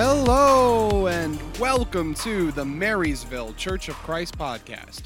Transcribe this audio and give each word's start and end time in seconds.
Hello 0.00 1.08
and 1.08 1.42
welcome 1.58 2.14
to 2.14 2.52
the 2.52 2.64
Marysville 2.64 3.52
Church 3.54 3.88
of 3.88 3.96
Christ 3.96 4.38
podcast. 4.38 5.02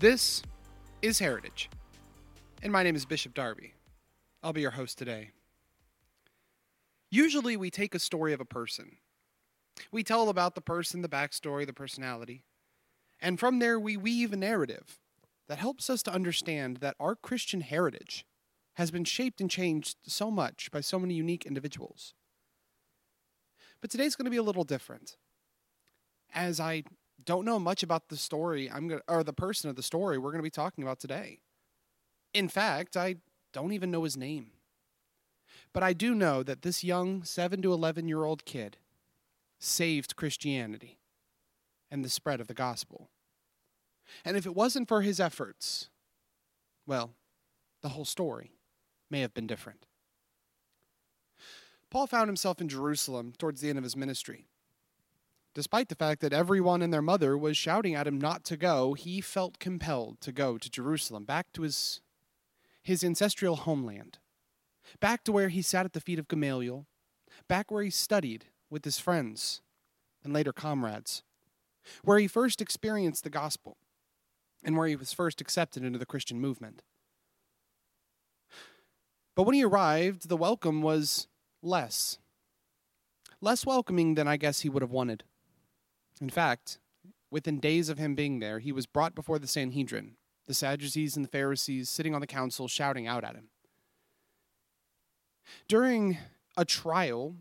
This 0.00 0.42
is 1.00 1.20
Heritage, 1.20 1.70
and 2.60 2.72
my 2.72 2.82
name 2.82 2.96
is 2.96 3.04
Bishop 3.04 3.34
Darby. 3.34 3.74
I'll 4.42 4.52
be 4.52 4.62
your 4.62 4.72
host 4.72 4.98
today. 4.98 5.30
Usually, 7.12 7.56
we 7.56 7.70
take 7.70 7.94
a 7.94 8.00
story 8.00 8.32
of 8.32 8.40
a 8.40 8.44
person. 8.44 8.96
We 9.92 10.02
tell 10.02 10.28
about 10.28 10.56
the 10.56 10.60
person, 10.60 11.02
the 11.02 11.08
backstory, 11.08 11.64
the 11.64 11.72
personality, 11.72 12.42
and 13.20 13.38
from 13.38 13.60
there 13.60 13.78
we 13.78 13.96
weave 13.96 14.32
a 14.32 14.36
narrative 14.36 14.98
that 15.46 15.58
helps 15.58 15.88
us 15.88 16.02
to 16.02 16.12
understand 16.12 16.78
that 16.78 16.96
our 16.98 17.14
Christian 17.14 17.60
heritage 17.60 18.26
has 18.72 18.90
been 18.90 19.04
shaped 19.04 19.40
and 19.40 19.48
changed 19.48 19.98
so 20.04 20.32
much 20.32 20.72
by 20.72 20.80
so 20.80 20.98
many 20.98 21.14
unique 21.14 21.46
individuals. 21.46 22.12
But 23.84 23.90
today's 23.90 24.16
going 24.16 24.24
to 24.24 24.30
be 24.30 24.38
a 24.38 24.42
little 24.42 24.64
different. 24.64 25.18
As 26.32 26.58
I 26.58 26.84
don't 27.22 27.44
know 27.44 27.58
much 27.58 27.82
about 27.82 28.08
the 28.08 28.16
story 28.16 28.70
I'm 28.70 28.88
going 28.88 29.02
or 29.06 29.22
the 29.22 29.34
person 29.34 29.68
of 29.68 29.76
the 29.76 29.82
story 29.82 30.16
we're 30.16 30.30
going 30.30 30.38
to 30.38 30.42
be 30.42 30.48
talking 30.48 30.82
about 30.82 30.98
today. 30.98 31.40
In 32.32 32.48
fact, 32.48 32.96
I 32.96 33.16
don't 33.52 33.72
even 33.72 33.90
know 33.90 34.04
his 34.04 34.16
name. 34.16 34.52
But 35.74 35.82
I 35.82 35.92
do 35.92 36.14
know 36.14 36.42
that 36.42 36.62
this 36.62 36.82
young 36.82 37.24
7 37.24 37.60
to 37.60 37.74
11 37.74 38.08
year 38.08 38.24
old 38.24 38.46
kid 38.46 38.78
saved 39.58 40.16
Christianity 40.16 40.98
and 41.90 42.02
the 42.02 42.08
spread 42.08 42.40
of 42.40 42.46
the 42.46 42.54
gospel. 42.54 43.10
And 44.24 44.34
if 44.34 44.46
it 44.46 44.54
wasn't 44.54 44.88
for 44.88 45.02
his 45.02 45.20
efforts, 45.20 45.90
well, 46.86 47.10
the 47.82 47.90
whole 47.90 48.06
story 48.06 48.52
may 49.10 49.20
have 49.20 49.34
been 49.34 49.46
different. 49.46 49.84
Paul 51.94 52.08
found 52.08 52.26
himself 52.26 52.60
in 52.60 52.68
Jerusalem 52.68 53.34
towards 53.38 53.60
the 53.60 53.68
end 53.68 53.78
of 53.78 53.84
his 53.84 53.96
ministry. 53.96 54.48
Despite 55.54 55.88
the 55.88 55.94
fact 55.94 56.20
that 56.22 56.32
everyone 56.32 56.82
and 56.82 56.92
their 56.92 57.00
mother 57.00 57.38
was 57.38 57.56
shouting 57.56 57.94
at 57.94 58.08
him 58.08 58.18
not 58.18 58.42
to 58.46 58.56
go, 58.56 58.94
he 58.94 59.20
felt 59.20 59.60
compelled 59.60 60.20
to 60.22 60.32
go 60.32 60.58
to 60.58 60.68
Jerusalem, 60.68 61.24
back 61.24 61.52
to 61.52 61.62
his, 61.62 62.00
his 62.82 63.04
ancestral 63.04 63.54
homeland, 63.54 64.18
back 64.98 65.22
to 65.22 65.30
where 65.30 65.50
he 65.50 65.62
sat 65.62 65.84
at 65.84 65.92
the 65.92 66.00
feet 66.00 66.18
of 66.18 66.26
Gamaliel, 66.26 66.84
back 67.46 67.70
where 67.70 67.84
he 67.84 67.90
studied 67.90 68.46
with 68.68 68.84
his 68.84 68.98
friends 68.98 69.62
and 70.24 70.32
later 70.32 70.52
comrades, 70.52 71.22
where 72.02 72.18
he 72.18 72.26
first 72.26 72.60
experienced 72.60 73.22
the 73.22 73.30
gospel, 73.30 73.76
and 74.64 74.76
where 74.76 74.88
he 74.88 74.96
was 74.96 75.12
first 75.12 75.40
accepted 75.40 75.84
into 75.84 76.00
the 76.00 76.06
Christian 76.06 76.40
movement. 76.40 76.82
But 79.36 79.44
when 79.44 79.54
he 79.54 79.62
arrived, 79.62 80.28
the 80.28 80.36
welcome 80.36 80.82
was 80.82 81.28
less. 81.64 82.18
Less 83.40 83.66
welcoming 83.66 84.14
than 84.14 84.28
I 84.28 84.36
guess 84.36 84.60
he 84.60 84.68
would 84.68 84.82
have 84.82 84.90
wanted. 84.90 85.24
In 86.20 86.30
fact, 86.30 86.78
within 87.30 87.58
days 87.58 87.88
of 87.88 87.98
him 87.98 88.14
being 88.14 88.38
there, 88.38 88.58
he 88.58 88.72
was 88.72 88.86
brought 88.86 89.14
before 89.14 89.38
the 89.38 89.46
Sanhedrin, 89.46 90.16
the 90.46 90.54
Sadducees 90.54 91.16
and 91.16 91.24
the 91.24 91.30
Pharisees 91.30 91.90
sitting 91.90 92.14
on 92.14 92.20
the 92.20 92.26
council 92.26 92.68
shouting 92.68 93.06
out 93.06 93.24
at 93.24 93.34
him. 93.34 93.48
During 95.68 96.18
a 96.56 96.64
trial, 96.64 97.36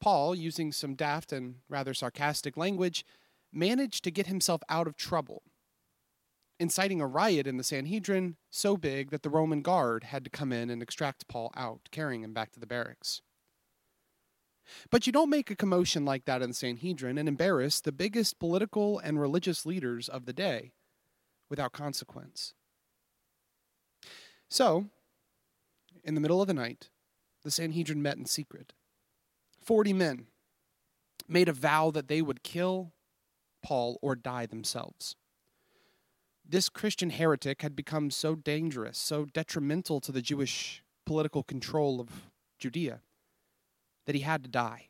Paul, 0.00 0.34
using 0.34 0.72
some 0.72 0.94
daft 0.94 1.32
and 1.32 1.56
rather 1.68 1.94
sarcastic 1.94 2.56
language, 2.56 3.04
managed 3.52 4.02
to 4.04 4.10
get 4.10 4.26
himself 4.26 4.62
out 4.68 4.86
of 4.86 4.96
trouble, 4.96 5.42
inciting 6.58 7.00
a 7.00 7.06
riot 7.06 7.46
in 7.46 7.58
the 7.58 7.64
Sanhedrin 7.64 8.36
so 8.50 8.76
big 8.76 9.10
that 9.10 9.22
the 9.22 9.30
Roman 9.30 9.62
guard 9.62 10.04
had 10.04 10.24
to 10.24 10.30
come 10.30 10.52
in 10.52 10.70
and 10.70 10.82
extract 10.82 11.28
Paul 11.28 11.52
out, 11.56 11.88
carrying 11.90 12.24
him 12.24 12.32
back 12.32 12.50
to 12.52 12.60
the 12.60 12.66
barracks. 12.66 13.20
But 14.90 15.06
you 15.06 15.12
don't 15.12 15.30
make 15.30 15.50
a 15.50 15.56
commotion 15.56 16.04
like 16.04 16.24
that 16.24 16.42
in 16.42 16.50
the 16.50 16.54
Sanhedrin 16.54 17.18
and 17.18 17.28
embarrass 17.28 17.80
the 17.80 17.92
biggest 17.92 18.38
political 18.38 18.98
and 18.98 19.20
religious 19.20 19.66
leaders 19.66 20.08
of 20.08 20.24
the 20.24 20.32
day 20.32 20.72
without 21.48 21.72
consequence. 21.72 22.54
So, 24.48 24.86
in 26.04 26.14
the 26.14 26.20
middle 26.20 26.40
of 26.40 26.48
the 26.48 26.54
night, 26.54 26.90
the 27.42 27.50
Sanhedrin 27.50 28.02
met 28.02 28.16
in 28.16 28.26
secret. 28.26 28.72
Forty 29.60 29.92
men 29.92 30.26
made 31.28 31.48
a 31.48 31.52
vow 31.52 31.90
that 31.90 32.08
they 32.08 32.22
would 32.22 32.42
kill 32.42 32.92
Paul 33.62 33.98
or 34.02 34.16
die 34.16 34.46
themselves. 34.46 35.16
This 36.44 36.68
Christian 36.68 37.10
heretic 37.10 37.62
had 37.62 37.76
become 37.76 38.10
so 38.10 38.34
dangerous, 38.34 38.98
so 38.98 39.24
detrimental 39.24 40.00
to 40.00 40.12
the 40.12 40.22
Jewish 40.22 40.82
political 41.06 41.42
control 41.42 42.00
of 42.00 42.30
Judea 42.58 43.00
that 44.06 44.14
he 44.14 44.22
had 44.22 44.42
to 44.44 44.50
die, 44.50 44.88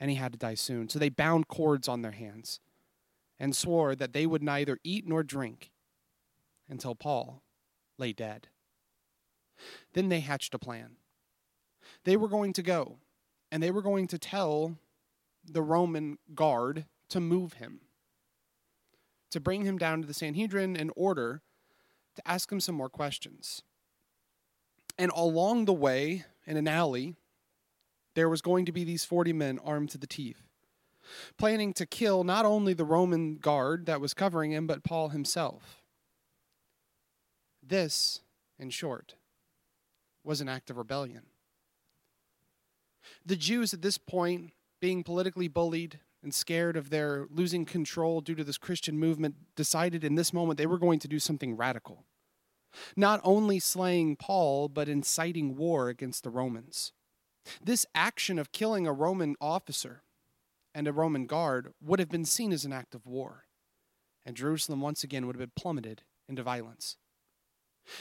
and 0.00 0.10
he 0.10 0.16
had 0.16 0.32
to 0.32 0.38
die 0.38 0.54
soon. 0.54 0.88
So 0.88 0.98
they 0.98 1.08
bound 1.08 1.48
cords 1.48 1.88
on 1.88 2.02
their 2.02 2.12
hands 2.12 2.60
and 3.38 3.54
swore 3.54 3.94
that 3.94 4.12
they 4.12 4.26
would 4.26 4.42
neither 4.42 4.78
eat 4.82 5.06
nor 5.06 5.22
drink 5.22 5.70
until 6.68 6.94
Paul 6.94 7.42
lay 7.98 8.12
dead. 8.12 8.48
Then 9.94 10.08
they 10.08 10.20
hatched 10.20 10.54
a 10.54 10.58
plan. 10.58 10.96
They 12.04 12.16
were 12.16 12.28
going 12.28 12.52
to 12.54 12.62
go 12.62 12.98
and 13.50 13.62
they 13.62 13.70
were 13.70 13.82
going 13.82 14.06
to 14.08 14.18
tell 14.18 14.76
the 15.44 15.62
Roman 15.62 16.18
guard 16.34 16.84
to 17.08 17.20
move 17.20 17.54
him, 17.54 17.80
to 19.30 19.40
bring 19.40 19.64
him 19.64 19.78
down 19.78 20.02
to 20.02 20.06
the 20.06 20.14
Sanhedrin 20.14 20.76
in 20.76 20.90
order 20.94 21.42
to 22.16 22.28
ask 22.28 22.50
him 22.52 22.60
some 22.60 22.74
more 22.74 22.90
questions. 22.90 23.62
And 24.98 25.10
along 25.14 25.64
the 25.64 25.72
way, 25.72 26.24
in 26.46 26.56
an 26.56 26.68
alley, 26.68 27.14
there 28.18 28.28
was 28.28 28.42
going 28.42 28.64
to 28.64 28.72
be 28.72 28.82
these 28.82 29.04
40 29.04 29.32
men 29.32 29.60
armed 29.64 29.90
to 29.90 29.96
the 29.96 30.04
teeth, 30.04 30.42
planning 31.36 31.72
to 31.74 31.86
kill 31.86 32.24
not 32.24 32.44
only 32.44 32.74
the 32.74 32.84
Roman 32.84 33.36
guard 33.36 33.86
that 33.86 34.00
was 34.00 34.12
covering 34.12 34.50
him, 34.50 34.66
but 34.66 34.82
Paul 34.82 35.10
himself. 35.10 35.84
This, 37.64 38.22
in 38.58 38.70
short, 38.70 39.14
was 40.24 40.40
an 40.40 40.48
act 40.48 40.68
of 40.68 40.78
rebellion. 40.78 41.26
The 43.24 43.36
Jews 43.36 43.72
at 43.72 43.82
this 43.82 43.98
point, 43.98 44.50
being 44.80 45.04
politically 45.04 45.46
bullied 45.46 46.00
and 46.20 46.34
scared 46.34 46.76
of 46.76 46.90
their 46.90 47.28
losing 47.30 47.64
control 47.64 48.20
due 48.20 48.34
to 48.34 48.42
this 48.42 48.58
Christian 48.58 48.98
movement, 48.98 49.36
decided 49.54 50.02
in 50.02 50.16
this 50.16 50.32
moment 50.32 50.58
they 50.58 50.66
were 50.66 50.76
going 50.76 50.98
to 50.98 51.06
do 51.06 51.20
something 51.20 51.56
radical. 51.56 52.04
Not 52.96 53.20
only 53.22 53.60
slaying 53.60 54.16
Paul, 54.16 54.68
but 54.68 54.88
inciting 54.88 55.54
war 55.54 55.88
against 55.88 56.24
the 56.24 56.30
Romans. 56.30 56.90
This 57.62 57.86
action 57.94 58.38
of 58.38 58.52
killing 58.52 58.86
a 58.86 58.92
Roman 58.92 59.36
officer 59.40 60.02
and 60.74 60.86
a 60.86 60.92
Roman 60.92 61.26
guard 61.26 61.72
would 61.80 61.98
have 61.98 62.10
been 62.10 62.24
seen 62.24 62.52
as 62.52 62.64
an 62.64 62.72
act 62.72 62.94
of 62.94 63.06
war, 63.06 63.44
and 64.24 64.36
Jerusalem 64.36 64.80
once 64.80 65.02
again 65.02 65.26
would 65.26 65.36
have 65.36 65.40
been 65.40 65.52
plummeted 65.56 66.02
into 66.28 66.42
violence. 66.42 66.96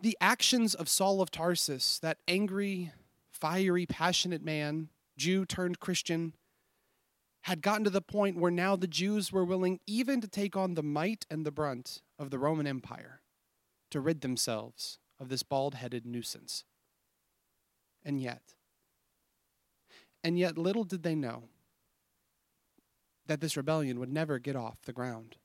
The 0.00 0.16
actions 0.20 0.74
of 0.74 0.88
Saul 0.88 1.20
of 1.20 1.30
Tarsus, 1.30 1.98
that 2.00 2.18
angry, 2.26 2.92
fiery, 3.30 3.86
passionate 3.86 4.42
man, 4.42 4.88
Jew 5.16 5.44
turned 5.44 5.80
Christian, 5.80 6.34
had 7.42 7.62
gotten 7.62 7.84
to 7.84 7.90
the 7.90 8.02
point 8.02 8.36
where 8.36 8.50
now 8.50 8.76
the 8.76 8.86
Jews 8.86 9.32
were 9.32 9.44
willing 9.44 9.80
even 9.86 10.20
to 10.20 10.28
take 10.28 10.56
on 10.56 10.74
the 10.74 10.82
might 10.82 11.24
and 11.30 11.46
the 11.46 11.52
brunt 11.52 12.02
of 12.18 12.30
the 12.30 12.38
Roman 12.38 12.66
Empire 12.66 13.22
to 13.90 14.00
rid 14.00 14.20
themselves 14.20 14.98
of 15.18 15.28
this 15.28 15.42
bald 15.42 15.74
headed 15.76 16.04
nuisance. 16.04 16.64
And 18.04 18.20
yet, 18.20 18.54
and 20.28 20.38
yet, 20.38 20.58
little 20.58 20.84
did 20.84 21.04
they 21.04 21.14
know 21.14 21.44
that 23.28 23.40
this 23.40 23.56
rebellion 23.56 23.98
would 23.98 24.12
never 24.12 24.38
get 24.38 24.56
off 24.56 24.82
the 24.84 24.92
ground. 24.92 25.36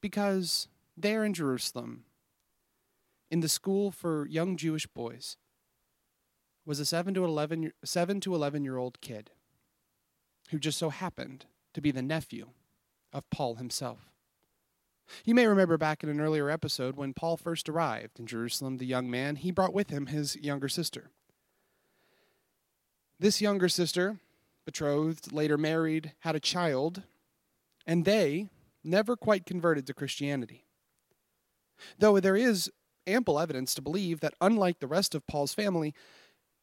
Because 0.00 0.68
there 0.96 1.24
in 1.24 1.34
Jerusalem, 1.34 2.04
in 3.28 3.40
the 3.40 3.48
school 3.48 3.90
for 3.90 4.28
young 4.28 4.56
Jewish 4.56 4.86
boys, 4.86 5.38
was 6.64 6.78
a 6.78 6.84
7 6.84 7.14
to 7.14 7.24
11, 7.24 7.72
7 7.84 8.20
to 8.20 8.32
11 8.32 8.62
year 8.62 8.76
old 8.76 9.00
kid 9.00 9.32
who 10.50 10.60
just 10.60 10.78
so 10.78 10.90
happened 10.90 11.46
to 11.74 11.80
be 11.80 11.90
the 11.90 12.02
nephew 12.02 12.50
of 13.12 13.28
Paul 13.30 13.56
himself. 13.56 14.08
You 15.24 15.34
may 15.34 15.48
remember 15.48 15.76
back 15.76 16.04
in 16.04 16.10
an 16.10 16.20
earlier 16.20 16.48
episode 16.48 16.94
when 16.94 17.12
Paul 17.12 17.36
first 17.36 17.68
arrived 17.68 18.20
in 18.20 18.28
Jerusalem, 18.28 18.76
the 18.76 18.86
young 18.86 19.10
man, 19.10 19.34
he 19.34 19.50
brought 19.50 19.74
with 19.74 19.90
him 19.90 20.06
his 20.06 20.36
younger 20.36 20.68
sister. 20.68 21.10
This 23.18 23.40
younger 23.40 23.68
sister, 23.68 24.18
betrothed, 24.66 25.32
later 25.32 25.56
married, 25.56 26.12
had 26.20 26.36
a 26.36 26.40
child, 26.40 27.02
and 27.86 28.04
they 28.04 28.50
never 28.84 29.16
quite 29.16 29.46
converted 29.46 29.86
to 29.86 29.94
Christianity. 29.94 30.66
Though 31.98 32.20
there 32.20 32.36
is 32.36 32.70
ample 33.06 33.38
evidence 33.38 33.74
to 33.74 33.82
believe 33.82 34.20
that, 34.20 34.34
unlike 34.40 34.80
the 34.80 34.86
rest 34.86 35.14
of 35.14 35.26
Paul's 35.26 35.54
family, 35.54 35.94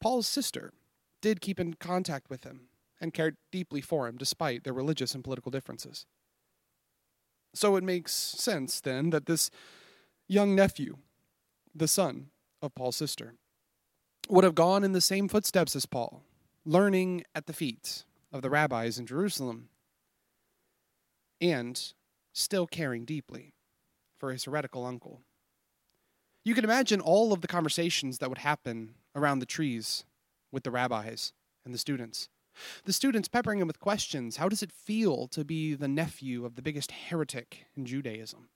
Paul's 0.00 0.28
sister 0.28 0.72
did 1.20 1.40
keep 1.40 1.58
in 1.58 1.74
contact 1.74 2.30
with 2.30 2.44
him 2.44 2.68
and 3.00 3.14
cared 3.14 3.36
deeply 3.50 3.80
for 3.80 4.06
him 4.06 4.16
despite 4.16 4.62
their 4.62 4.72
religious 4.72 5.14
and 5.14 5.24
political 5.24 5.50
differences. 5.50 6.06
So 7.52 7.76
it 7.76 7.84
makes 7.84 8.12
sense 8.12 8.80
then 8.80 9.10
that 9.10 9.26
this 9.26 9.50
young 10.28 10.54
nephew, 10.54 10.98
the 11.74 11.88
son 11.88 12.28
of 12.62 12.74
Paul's 12.74 12.96
sister, 12.96 13.34
would 14.28 14.44
have 14.44 14.54
gone 14.54 14.84
in 14.84 14.92
the 14.92 15.00
same 15.00 15.28
footsteps 15.28 15.74
as 15.74 15.86
Paul 15.86 16.22
learning 16.64 17.24
at 17.34 17.46
the 17.46 17.52
feet 17.52 18.04
of 18.32 18.42
the 18.42 18.50
rabbis 18.50 18.98
in 18.98 19.06
Jerusalem, 19.06 19.68
and 21.40 21.92
still 22.32 22.66
caring 22.66 23.04
deeply 23.04 23.54
for 24.18 24.32
his 24.32 24.44
heretical 24.44 24.86
uncle. 24.86 25.20
You 26.44 26.54
can 26.54 26.64
imagine 26.64 27.00
all 27.00 27.32
of 27.32 27.40
the 27.40 27.48
conversations 27.48 28.18
that 28.18 28.28
would 28.28 28.38
happen 28.38 28.94
around 29.14 29.38
the 29.38 29.46
trees 29.46 30.04
with 30.52 30.62
the 30.62 30.70
rabbis 30.70 31.32
and 31.64 31.72
the 31.74 31.78
students. 31.78 32.28
The 32.84 32.92
students 32.92 33.28
peppering 33.28 33.60
him 33.60 33.66
with 33.66 33.80
questions 33.80 34.36
How 34.36 34.48
does 34.48 34.62
it 34.62 34.72
feel 34.72 35.26
to 35.28 35.44
be 35.44 35.74
the 35.74 35.88
nephew 35.88 36.44
of 36.44 36.54
the 36.54 36.62
biggest 36.62 36.92
heretic 36.92 37.66
in 37.76 37.84
Judaism? 37.84 38.48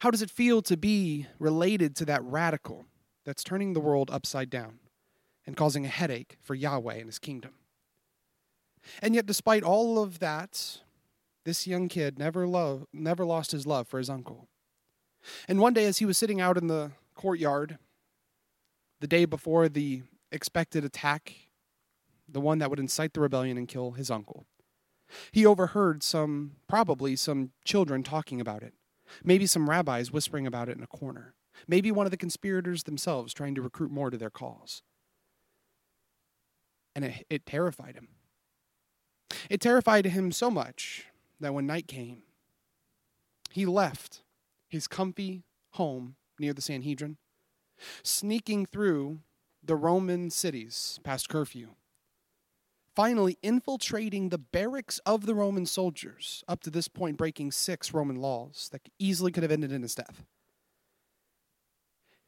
How 0.00 0.10
does 0.10 0.22
it 0.22 0.30
feel 0.30 0.62
to 0.62 0.76
be 0.76 1.26
related 1.38 1.94
to 1.96 2.04
that 2.06 2.22
radical 2.24 2.86
that's 3.24 3.44
turning 3.44 3.72
the 3.72 3.80
world 3.80 4.10
upside 4.10 4.50
down 4.50 4.80
and 5.48 5.56
causing 5.56 5.86
a 5.86 5.88
headache 5.88 6.36
for 6.42 6.54
Yahweh 6.54 6.96
and 6.96 7.06
his 7.06 7.18
kingdom? 7.18 7.52
And 9.00 9.14
yet, 9.14 9.24
despite 9.24 9.62
all 9.62 10.00
of 10.00 10.18
that, 10.18 10.80
this 11.46 11.66
young 11.66 11.88
kid 11.88 12.18
never, 12.18 12.46
loved, 12.46 12.84
never 12.92 13.24
lost 13.24 13.52
his 13.52 13.66
love 13.66 13.88
for 13.88 13.96
his 13.96 14.10
uncle. 14.10 14.46
And 15.48 15.58
one 15.58 15.72
day, 15.72 15.86
as 15.86 15.98
he 15.98 16.04
was 16.04 16.18
sitting 16.18 16.38
out 16.38 16.58
in 16.58 16.66
the 16.66 16.90
courtyard, 17.14 17.78
the 19.00 19.06
day 19.06 19.24
before 19.24 19.70
the 19.70 20.02
expected 20.30 20.84
attack, 20.84 21.34
the 22.28 22.40
one 22.40 22.58
that 22.58 22.68
would 22.68 22.78
incite 22.78 23.14
the 23.14 23.20
rebellion 23.20 23.56
and 23.56 23.66
kill 23.66 23.92
his 23.92 24.10
uncle, 24.10 24.44
he 25.32 25.46
overheard 25.46 26.02
some, 26.02 26.56
probably 26.68 27.16
some 27.16 27.52
children 27.64 28.02
talking 28.02 28.38
about 28.38 28.62
it. 28.62 28.74
Maybe 29.24 29.46
some 29.46 29.70
rabbis 29.70 30.12
whispering 30.12 30.46
about 30.46 30.68
it 30.68 30.76
in 30.76 30.82
a 30.82 30.86
corner. 30.86 31.34
Maybe 31.66 31.90
one 31.90 32.06
of 32.06 32.10
the 32.10 32.18
conspirators 32.18 32.82
themselves 32.82 33.32
trying 33.32 33.54
to 33.54 33.62
recruit 33.62 33.90
more 33.90 34.10
to 34.10 34.18
their 34.18 34.28
cause. 34.28 34.82
And 36.98 37.04
it, 37.04 37.26
it 37.30 37.46
terrified 37.46 37.94
him. 37.94 38.08
It 39.48 39.60
terrified 39.60 40.04
him 40.04 40.32
so 40.32 40.50
much 40.50 41.06
that 41.38 41.54
when 41.54 41.64
night 41.64 41.86
came, 41.86 42.24
he 43.52 43.66
left 43.66 44.22
his 44.66 44.88
comfy 44.88 45.44
home 45.74 46.16
near 46.40 46.52
the 46.52 46.60
Sanhedrin, 46.60 47.16
sneaking 48.02 48.66
through 48.66 49.20
the 49.62 49.76
Roman 49.76 50.28
cities 50.28 50.98
past 51.04 51.28
curfew, 51.28 51.68
finally 52.96 53.38
infiltrating 53.44 54.30
the 54.30 54.38
barracks 54.38 54.98
of 55.06 55.24
the 55.24 55.36
Roman 55.36 55.66
soldiers, 55.66 56.42
up 56.48 56.62
to 56.62 56.70
this 56.70 56.88
point 56.88 57.16
breaking 57.16 57.52
six 57.52 57.94
Roman 57.94 58.16
laws 58.16 58.70
that 58.72 58.88
easily 58.98 59.30
could 59.30 59.44
have 59.44 59.52
ended 59.52 59.70
in 59.70 59.82
his 59.82 59.94
death. 59.94 60.24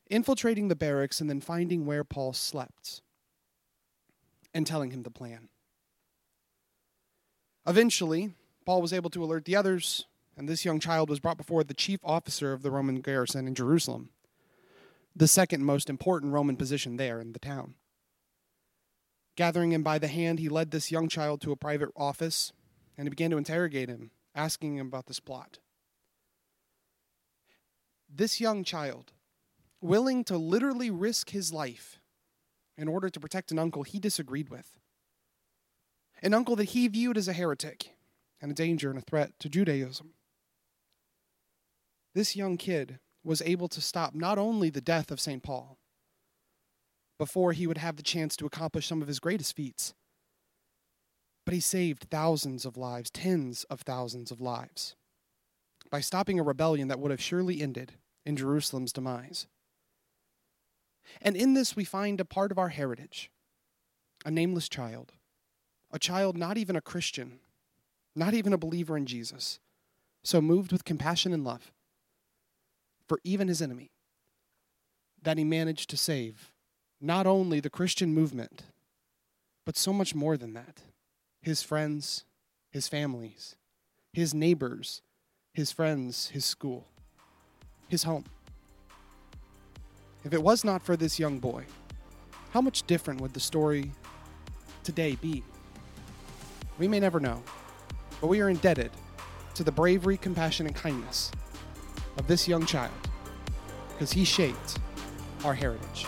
Infiltrating 0.08 0.68
the 0.68 0.76
barracks 0.76 1.20
and 1.20 1.28
then 1.28 1.40
finding 1.40 1.86
where 1.86 2.04
Paul 2.04 2.32
slept 2.32 3.02
and 4.54 4.66
telling 4.66 4.90
him 4.90 5.02
the 5.02 5.10
plan. 5.10 5.48
Eventually, 7.66 8.34
Paul 8.64 8.82
was 8.82 8.92
able 8.92 9.10
to 9.10 9.22
alert 9.22 9.44
the 9.44 9.56
others, 9.56 10.06
and 10.36 10.48
this 10.48 10.64
young 10.64 10.80
child 10.80 11.08
was 11.08 11.20
brought 11.20 11.36
before 11.36 11.64
the 11.64 11.74
chief 11.74 12.00
officer 12.02 12.52
of 12.52 12.62
the 12.62 12.70
Roman 12.70 13.00
garrison 13.00 13.46
in 13.46 13.54
Jerusalem, 13.54 14.10
the 15.14 15.28
second 15.28 15.64
most 15.64 15.90
important 15.90 16.32
Roman 16.32 16.56
position 16.56 16.96
there 16.96 17.20
in 17.20 17.32
the 17.32 17.38
town. 17.38 17.74
Gathering 19.36 19.72
him 19.72 19.82
by 19.82 19.98
the 19.98 20.08
hand, 20.08 20.38
he 20.38 20.48
led 20.48 20.70
this 20.70 20.90
young 20.90 21.08
child 21.08 21.40
to 21.42 21.52
a 21.52 21.56
private 21.56 21.90
office 21.96 22.52
and 22.96 23.06
he 23.06 23.10
began 23.10 23.30
to 23.30 23.38
interrogate 23.38 23.88
him, 23.88 24.10
asking 24.34 24.76
him 24.76 24.86
about 24.86 25.06
this 25.06 25.20
plot. 25.20 25.58
This 28.14 28.40
young 28.40 28.64
child, 28.64 29.12
willing 29.80 30.24
to 30.24 30.36
literally 30.36 30.90
risk 30.90 31.30
his 31.30 31.52
life 31.52 31.99
in 32.80 32.88
order 32.88 33.10
to 33.10 33.20
protect 33.20 33.52
an 33.52 33.58
uncle 33.58 33.82
he 33.82 33.98
disagreed 33.98 34.48
with, 34.48 34.78
an 36.22 36.32
uncle 36.32 36.56
that 36.56 36.70
he 36.70 36.88
viewed 36.88 37.18
as 37.18 37.28
a 37.28 37.34
heretic 37.34 37.94
and 38.40 38.50
a 38.50 38.54
danger 38.54 38.88
and 38.88 38.98
a 38.98 39.02
threat 39.02 39.32
to 39.38 39.50
Judaism. 39.50 40.14
This 42.14 42.34
young 42.34 42.56
kid 42.56 42.98
was 43.22 43.42
able 43.42 43.68
to 43.68 43.82
stop 43.82 44.14
not 44.14 44.38
only 44.38 44.70
the 44.70 44.80
death 44.80 45.10
of 45.10 45.20
St. 45.20 45.42
Paul, 45.42 45.78
before 47.18 47.52
he 47.52 47.66
would 47.66 47.78
have 47.78 47.96
the 47.96 48.02
chance 48.02 48.34
to 48.36 48.46
accomplish 48.46 48.86
some 48.86 49.02
of 49.02 49.08
his 49.08 49.20
greatest 49.20 49.54
feats. 49.54 49.92
But 51.44 51.52
he 51.52 51.60
saved 51.60 52.06
thousands 52.10 52.64
of 52.64 52.78
lives, 52.78 53.10
tens 53.10 53.64
of 53.64 53.82
thousands 53.82 54.30
of 54.30 54.40
lives, 54.40 54.96
by 55.90 56.00
stopping 56.00 56.40
a 56.40 56.42
rebellion 56.42 56.88
that 56.88 56.98
would 56.98 57.10
have 57.10 57.20
surely 57.20 57.60
ended 57.60 57.92
in 58.24 58.36
Jerusalem's 58.36 58.92
demise. 58.92 59.46
And 61.20 61.36
in 61.36 61.54
this, 61.54 61.76
we 61.76 61.84
find 61.84 62.20
a 62.20 62.24
part 62.24 62.50
of 62.50 62.58
our 62.58 62.68
heritage 62.68 63.30
a 64.24 64.30
nameless 64.30 64.68
child, 64.68 65.12
a 65.90 65.98
child 65.98 66.36
not 66.36 66.58
even 66.58 66.76
a 66.76 66.80
Christian, 66.82 67.38
not 68.14 68.34
even 68.34 68.52
a 68.52 68.58
believer 68.58 68.96
in 68.96 69.06
Jesus, 69.06 69.60
so 70.22 70.42
moved 70.42 70.72
with 70.72 70.84
compassion 70.84 71.32
and 71.32 71.42
love 71.42 71.72
for 73.08 73.18
even 73.24 73.48
his 73.48 73.62
enemy 73.62 73.90
that 75.22 75.38
he 75.38 75.44
managed 75.44 75.88
to 75.90 75.96
save 75.96 76.52
not 77.00 77.26
only 77.26 77.60
the 77.60 77.70
Christian 77.70 78.12
movement, 78.14 78.64
but 79.64 79.76
so 79.76 79.92
much 79.92 80.14
more 80.14 80.36
than 80.36 80.52
that 80.54 80.82
his 81.42 81.62
friends, 81.62 82.24
his 82.70 82.86
families, 82.86 83.56
his 84.12 84.34
neighbors, 84.34 85.00
his 85.54 85.72
friends, 85.72 86.28
his 86.28 86.44
school, 86.44 86.86
his 87.88 88.02
home. 88.02 88.24
If 90.24 90.34
it 90.34 90.42
was 90.42 90.64
not 90.64 90.82
for 90.82 90.96
this 90.96 91.18
young 91.18 91.38
boy, 91.38 91.64
how 92.50 92.60
much 92.60 92.82
different 92.86 93.20
would 93.20 93.32
the 93.32 93.40
story 93.40 93.92
today 94.82 95.16
be? 95.16 95.42
We 96.78 96.88
may 96.88 97.00
never 97.00 97.20
know, 97.20 97.42
but 98.20 98.26
we 98.26 98.40
are 98.40 98.50
indebted 98.50 98.90
to 99.54 99.64
the 99.64 99.72
bravery, 99.72 100.16
compassion, 100.16 100.66
and 100.66 100.74
kindness 100.74 101.30
of 102.18 102.26
this 102.26 102.46
young 102.46 102.66
child 102.66 102.92
because 103.92 104.12
he 104.12 104.24
shaped 104.24 104.78
our 105.44 105.54
heritage. 105.54 106.06